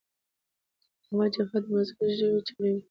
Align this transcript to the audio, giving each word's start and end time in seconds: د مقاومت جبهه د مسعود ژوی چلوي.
د 1.03 1.05
مقاومت 1.05 1.29
جبهه 1.35 1.57
د 1.63 1.65
مسعود 1.73 2.09
ژوی 2.17 2.41
چلوي. 2.47 2.75